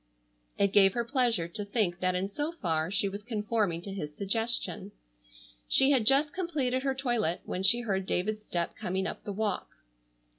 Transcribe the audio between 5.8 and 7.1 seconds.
had just completed her